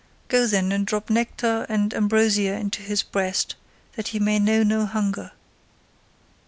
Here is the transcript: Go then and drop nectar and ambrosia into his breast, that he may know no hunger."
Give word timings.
Go 0.29 0.47
then 0.47 0.71
and 0.71 0.83
drop 0.87 1.11
nectar 1.11 1.67
and 1.69 1.93
ambrosia 1.93 2.55
into 2.55 2.81
his 2.81 3.03
breast, 3.03 3.53
that 3.93 4.07
he 4.07 4.19
may 4.19 4.39
know 4.39 4.63
no 4.63 4.87
hunger." 4.87 5.31